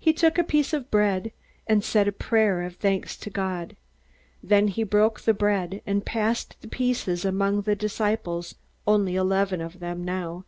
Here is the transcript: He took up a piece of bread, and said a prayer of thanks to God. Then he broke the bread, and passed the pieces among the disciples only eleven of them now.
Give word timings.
He 0.00 0.12
took 0.12 0.36
up 0.36 0.46
a 0.46 0.48
piece 0.48 0.72
of 0.72 0.90
bread, 0.90 1.30
and 1.68 1.84
said 1.84 2.08
a 2.08 2.10
prayer 2.10 2.62
of 2.64 2.74
thanks 2.74 3.16
to 3.18 3.30
God. 3.30 3.76
Then 4.42 4.66
he 4.66 4.82
broke 4.82 5.20
the 5.20 5.32
bread, 5.32 5.80
and 5.86 6.04
passed 6.04 6.56
the 6.60 6.66
pieces 6.66 7.24
among 7.24 7.60
the 7.62 7.76
disciples 7.76 8.56
only 8.84 9.14
eleven 9.14 9.60
of 9.60 9.78
them 9.78 10.04
now. 10.04 10.44